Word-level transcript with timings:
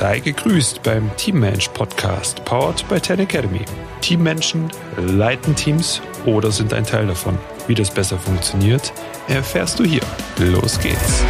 Sei 0.00 0.18
gegrüßt 0.18 0.82
beim 0.82 1.14
Teammensch 1.18 1.68
Podcast, 1.68 2.42
powered 2.46 2.88
by 2.88 2.98
Ten 2.98 3.20
Academy. 3.20 3.60
Teammenschen 4.00 4.70
leiten 4.96 5.54
Teams 5.54 6.00
oder 6.24 6.50
sind 6.50 6.72
ein 6.72 6.86
Teil 6.86 7.06
davon. 7.06 7.38
Wie 7.66 7.74
das 7.74 7.90
besser 7.90 8.16
funktioniert, 8.16 8.94
erfährst 9.28 9.78
du 9.78 9.84
hier. 9.84 10.00
Los 10.38 10.80
geht's. 10.80 11.22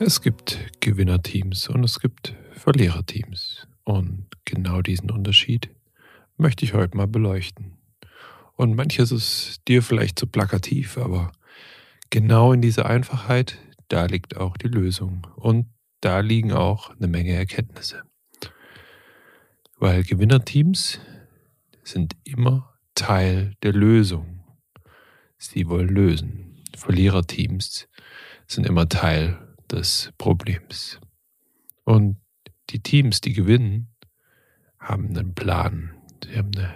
Es 0.00 0.20
gibt 0.20 0.58
Gewinnerteams 0.80 1.68
und 1.68 1.84
es 1.84 2.00
gibt 2.00 2.34
Verliererteams. 2.54 3.68
Und 3.84 4.29
genau 4.50 4.82
diesen 4.82 5.10
Unterschied 5.10 5.70
möchte 6.36 6.64
ich 6.64 6.74
heute 6.74 6.96
mal 6.96 7.06
beleuchten. 7.06 7.78
Und 8.56 8.74
manches 8.74 9.10
ist 9.12 9.62
dir 9.68 9.82
vielleicht 9.82 10.18
zu 10.18 10.26
plakativ, 10.26 10.98
aber 10.98 11.32
genau 12.10 12.52
in 12.52 12.60
dieser 12.60 12.86
Einfachheit, 12.86 13.58
da 13.88 14.06
liegt 14.06 14.36
auch 14.36 14.56
die 14.56 14.68
Lösung. 14.68 15.26
Und 15.36 15.66
da 16.00 16.20
liegen 16.20 16.52
auch 16.52 16.90
eine 16.90 17.08
Menge 17.08 17.32
Erkenntnisse. 17.32 18.02
Weil 19.78 20.02
Gewinnerteams 20.02 21.00
sind 21.82 22.16
immer 22.24 22.74
Teil 22.94 23.54
der 23.62 23.72
Lösung. 23.72 24.44
Sie 25.38 25.68
wollen 25.68 25.88
lösen. 25.88 26.62
Verliererteams 26.76 27.88
sind 28.46 28.66
immer 28.66 28.88
Teil 28.88 29.38
des 29.70 30.12
Problems. 30.18 31.00
Und 31.84 32.16
die 32.70 32.82
Teams, 32.82 33.20
die 33.20 33.32
gewinnen, 33.32 33.88
haben 34.80 35.08
einen 35.08 35.34
Plan. 35.34 35.94
Sie 36.24 36.36
haben 36.36 36.50
eine 36.56 36.74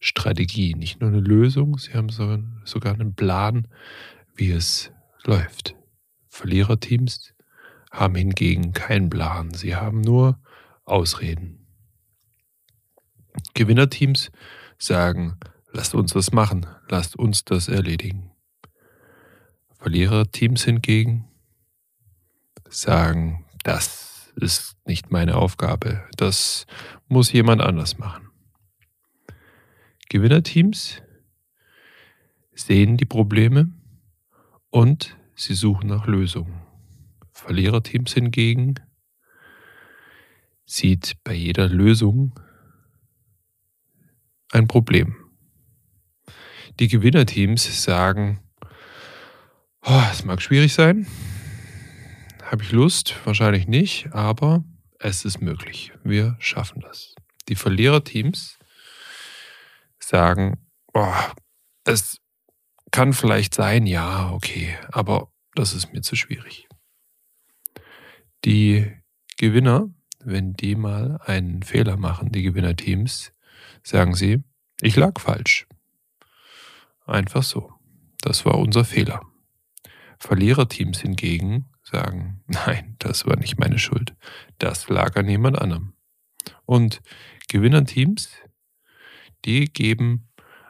Strategie, 0.00 0.74
nicht 0.74 1.00
nur 1.00 1.10
eine 1.10 1.20
Lösung, 1.20 1.78
sie 1.78 1.94
haben 1.94 2.10
sogar 2.10 2.92
einen 2.92 3.14
Plan, 3.14 3.68
wie 4.34 4.50
es 4.50 4.92
läuft. 5.24 5.74
Verliererteams 6.28 7.32
haben 7.90 8.14
hingegen 8.14 8.72
keinen 8.72 9.08
Plan, 9.08 9.54
sie 9.54 9.74
haben 9.74 10.02
nur 10.02 10.38
Ausreden. 10.84 11.66
Gewinnerteams 13.54 14.30
sagen, 14.78 15.38
lasst 15.72 15.94
uns 15.94 16.12
das 16.12 16.32
machen, 16.32 16.66
lasst 16.88 17.16
uns 17.16 17.44
das 17.44 17.68
erledigen. 17.68 18.30
Verliererteams 19.78 20.64
hingegen 20.64 21.24
sagen, 22.68 23.44
das 23.62 24.15
ist 24.36 24.76
nicht 24.86 25.10
meine 25.10 25.36
Aufgabe. 25.36 26.04
Das 26.16 26.66
muss 27.08 27.32
jemand 27.32 27.62
anders 27.62 27.98
machen. 27.98 28.30
Gewinnerteams 30.08 31.02
sehen 32.54 32.96
die 32.96 33.06
Probleme 33.06 33.72
und 34.70 35.16
sie 35.34 35.54
suchen 35.54 35.88
nach 35.88 36.06
Lösungen. 36.06 36.62
Verliererteams 37.32 38.14
hingegen 38.14 38.76
sieht 40.64 41.16
bei 41.24 41.32
jeder 41.32 41.68
Lösung 41.68 42.38
ein 44.52 44.68
Problem. 44.68 45.16
Die 46.78 46.88
Gewinnerteams 46.88 47.82
sagen, 47.82 48.40
oh, 49.82 50.02
es 50.10 50.24
mag 50.24 50.42
schwierig 50.42 50.74
sein, 50.74 51.06
habe 52.46 52.62
ich 52.62 52.72
Lust? 52.72 53.14
Wahrscheinlich 53.24 53.66
nicht, 53.66 54.12
aber 54.12 54.64
es 54.98 55.24
ist 55.24 55.40
möglich. 55.40 55.92
Wir 56.04 56.36
schaffen 56.38 56.80
das. 56.80 57.14
Die 57.48 57.56
Verliererteams 57.56 58.58
sagen, 59.98 60.66
oh, 60.94 61.14
es 61.84 62.20
kann 62.90 63.12
vielleicht 63.12 63.54
sein, 63.54 63.86
ja, 63.86 64.30
okay, 64.32 64.76
aber 64.90 65.30
das 65.54 65.74
ist 65.74 65.92
mir 65.92 66.02
zu 66.02 66.16
schwierig. 66.16 66.68
Die 68.44 68.92
Gewinner, 69.36 69.88
wenn 70.24 70.54
die 70.54 70.76
mal 70.76 71.18
einen 71.24 71.62
Fehler 71.62 71.96
machen, 71.96 72.30
die 72.30 72.42
Gewinnerteams, 72.42 73.32
sagen 73.82 74.14
sie, 74.14 74.42
ich 74.80 74.96
lag 74.96 75.20
falsch. 75.20 75.66
Einfach 77.06 77.42
so. 77.42 77.72
Das 78.20 78.44
war 78.44 78.58
unser 78.58 78.84
Fehler. 78.84 79.20
Verliererteams 80.18 81.00
hingegen 81.00 81.66
sagen, 81.86 82.42
nein, 82.46 82.96
das 82.98 83.26
war 83.26 83.36
nicht 83.36 83.58
meine 83.58 83.78
Schuld. 83.78 84.14
Das 84.58 84.88
lag 84.88 85.16
an 85.16 85.28
jemand 85.28 85.58
anderem. 85.58 85.92
Und 86.64 87.02
Gewinnerteams, 87.48 88.30
die 89.44 89.66
geben 89.66 90.28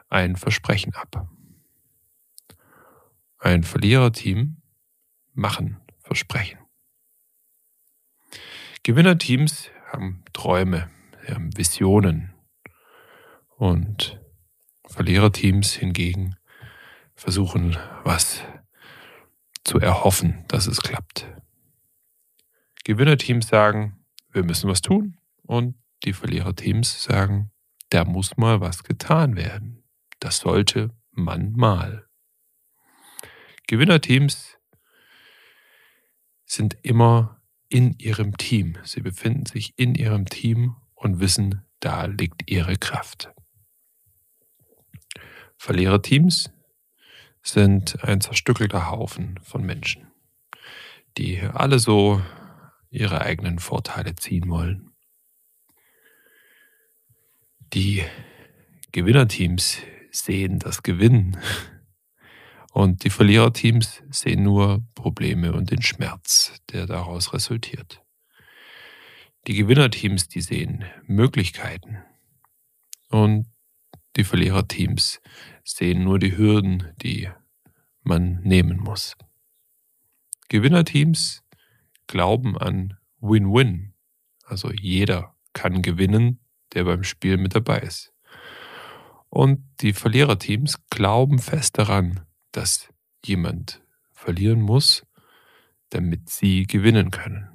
ein 0.09 0.35
Versprechen 0.35 0.93
ab. 0.93 1.27
Ein 3.39 3.63
Verliererteam 3.63 4.61
machen 5.33 5.77
Versprechen. 5.99 6.59
Gewinnerteams 8.83 9.69
haben 9.91 10.23
Träume, 10.33 10.89
haben 11.27 11.55
Visionen 11.57 12.33
und 13.57 14.19
Verliererteams 14.87 15.73
hingegen 15.73 16.35
versuchen, 17.15 17.77
was 18.03 18.43
zu 19.67 19.79
erhoffen, 19.79 20.45
dass 20.47 20.65
es 20.65 20.81
klappt. 20.81 21.27
Gewinnerteams 22.85 23.47
sagen, 23.47 24.05
wir 24.31 24.43
müssen 24.43 24.69
was 24.69 24.81
tun 24.81 25.17
und 25.43 25.75
die 26.05 26.13
Verliererteams 26.13 27.03
sagen, 27.03 27.51
da 27.89 28.05
muss 28.05 28.37
mal 28.37 28.61
was 28.61 28.83
getan 28.83 29.35
werden. 29.35 29.83
Das 30.19 30.39
sollte 30.39 30.91
man 31.11 31.51
mal. 31.51 32.07
Gewinnerteams 33.67 34.57
sind 36.45 36.77
immer 36.83 37.41
in 37.67 37.93
ihrem 37.99 38.37
Team. 38.37 38.77
Sie 38.85 39.01
befinden 39.01 39.45
sich 39.45 39.77
in 39.77 39.95
ihrem 39.95 40.25
Team 40.27 40.77
und 40.95 41.19
wissen, 41.19 41.65
da 41.81 42.05
liegt 42.05 42.49
ihre 42.49 42.77
Kraft. 42.77 43.33
Verliererteams 45.57 46.51
sind 47.49 48.03
ein 48.03 48.21
zerstückelter 48.21 48.89
Haufen 48.89 49.39
von 49.41 49.63
Menschen, 49.63 50.07
die 51.17 51.41
alle 51.41 51.79
so 51.79 52.21
ihre 52.89 53.21
eigenen 53.21 53.59
Vorteile 53.59 54.15
ziehen 54.15 54.49
wollen. 54.49 54.91
Die 57.73 58.03
Gewinnerteams 58.91 59.79
sehen 60.11 60.59
das 60.59 60.83
Gewinnen 60.83 61.37
und 62.73 63.03
die 63.03 63.09
Verliererteams 63.09 64.03
sehen 64.09 64.43
nur 64.43 64.83
Probleme 64.95 65.53
und 65.53 65.71
den 65.71 65.81
Schmerz, 65.81 66.53
der 66.71 66.85
daraus 66.85 67.33
resultiert. 67.33 68.01
Die 69.47 69.53
Gewinnerteams, 69.53 70.27
die 70.27 70.41
sehen 70.41 70.85
Möglichkeiten 71.05 72.03
und 73.09 73.47
die 74.17 74.23
Verliererteams 74.23 75.21
sehen 75.63 76.03
nur 76.03 76.19
die 76.19 76.35
Hürden, 76.35 76.91
die 77.01 77.29
man 78.01 78.41
nehmen 78.41 78.79
muss. 78.79 79.15
Gewinnerteams 80.49 81.43
glauben 82.07 82.57
an 82.57 82.97
Win-Win. 83.19 83.93
Also 84.43 84.71
jeder 84.71 85.35
kann 85.53 85.81
gewinnen, 85.81 86.39
der 86.73 86.85
beim 86.85 87.03
Spiel 87.03 87.37
mit 87.37 87.55
dabei 87.55 87.79
ist. 87.79 88.13
Und 89.29 89.63
die 89.81 89.93
Verliererteams 89.93 90.87
glauben 90.89 91.39
fest 91.39 91.77
daran, 91.77 92.25
dass 92.51 92.89
jemand 93.23 93.81
verlieren 94.13 94.61
muss, 94.61 95.05
damit 95.89 96.29
sie 96.29 96.65
gewinnen 96.65 97.11
können. 97.11 97.49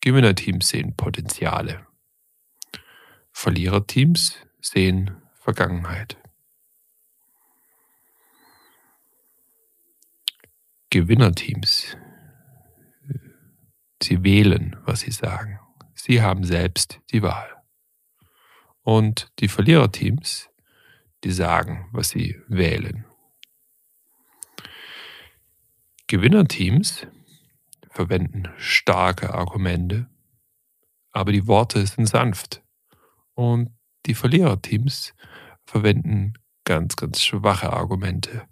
Gewinnerteams 0.00 0.68
sehen 0.68 0.96
Potenziale. 0.96 1.86
Verliererteams 3.32 4.36
sehen 4.60 5.20
Vergangenheit. 5.34 6.16
Gewinnerteams. 10.90 11.96
Sie 14.02 14.24
wählen, 14.24 14.76
was 14.84 15.00
sie 15.00 15.12
sagen. 15.12 15.60
Sie 15.94 16.20
haben 16.22 16.44
selbst 16.44 17.00
die 17.12 17.22
Wahl. 17.22 17.48
Und 18.82 19.30
die 19.38 19.48
Verliererteams, 19.48 20.50
die 21.22 21.30
sagen, 21.30 21.88
was 21.92 22.08
sie 22.08 22.40
wählen. 22.48 23.04
Gewinnerteams 26.06 27.06
verwenden 27.90 28.48
starke 28.56 29.32
Argumente, 29.34 30.08
aber 31.12 31.30
die 31.30 31.46
Worte 31.46 31.86
sind 31.86 32.06
sanft. 32.06 32.62
Und 33.34 33.70
die 34.10 34.14
Verliererteams 34.16 35.14
verwenden 35.64 36.34
ganz, 36.64 36.96
ganz 36.96 37.22
schwache 37.22 37.72
Argumente. 37.72 38.42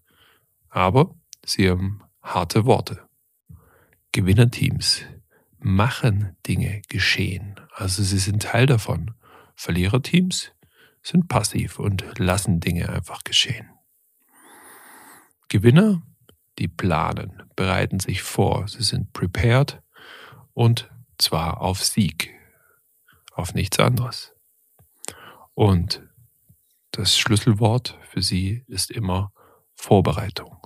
Aber 0.68 1.16
sie 1.44 1.68
haben 1.68 2.00
harte 2.22 2.64
Worte. 2.64 3.08
Gewinnerteams 4.12 5.02
machen 5.58 6.36
Dinge 6.46 6.82
geschehen. 6.88 7.56
Also 7.74 8.04
sie 8.04 8.18
sind 8.18 8.44
Teil 8.44 8.66
davon. 8.66 9.14
Verliererteams 9.56 10.52
sind 11.02 11.26
passiv 11.26 11.80
und 11.80 12.04
lassen 12.18 12.60
Dinge 12.60 12.88
einfach 12.90 13.24
geschehen. 13.24 13.68
Gewinner, 15.48 16.02
die 16.60 16.68
planen, 16.68 17.42
bereiten 17.56 17.98
sich 17.98 18.22
vor, 18.22 18.68
sie 18.68 18.84
sind 18.84 19.12
prepared 19.12 19.82
und 20.52 20.88
zwar 21.18 21.62
auf 21.62 21.82
Sieg, 21.82 22.32
auf 23.32 23.54
nichts 23.54 23.80
anderes. 23.80 24.37
Und 25.58 26.08
das 26.92 27.18
Schlüsselwort 27.18 27.98
für 28.02 28.22
sie 28.22 28.62
ist 28.68 28.92
immer 28.92 29.32
Vorbereitung. 29.74 30.56